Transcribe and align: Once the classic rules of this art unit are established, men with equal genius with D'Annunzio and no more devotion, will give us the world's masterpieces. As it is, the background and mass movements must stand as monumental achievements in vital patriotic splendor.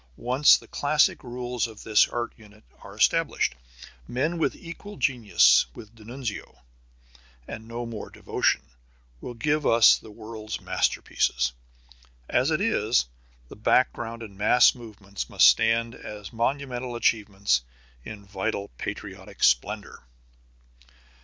Once 0.17 0.57
the 0.57 0.67
classic 0.67 1.23
rules 1.23 1.67
of 1.67 1.83
this 1.83 2.07
art 2.07 2.33
unit 2.35 2.63
are 2.79 2.95
established, 2.97 3.53
men 4.07 4.39
with 4.39 4.55
equal 4.55 4.97
genius 4.97 5.67
with 5.75 5.93
D'Annunzio 5.93 6.63
and 7.47 7.67
no 7.67 7.85
more 7.85 8.09
devotion, 8.09 8.61
will 9.21 9.35
give 9.35 9.63
us 9.63 9.99
the 9.99 10.09
world's 10.09 10.59
masterpieces. 10.59 11.53
As 12.27 12.49
it 12.49 12.61
is, 12.61 13.05
the 13.47 13.55
background 13.55 14.23
and 14.23 14.35
mass 14.35 14.73
movements 14.73 15.29
must 15.29 15.45
stand 15.47 15.93
as 15.93 16.33
monumental 16.33 16.95
achievements 16.95 17.61
in 18.03 18.25
vital 18.25 18.69
patriotic 18.79 19.43
splendor. 19.43 20.01